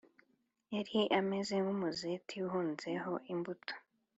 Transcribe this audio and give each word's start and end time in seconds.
yari 0.73 0.97
ameze 1.19 1.55
nk’umuzeti 1.63 2.35
uhunzeho 2.47 3.11
imbuto, 3.31 3.73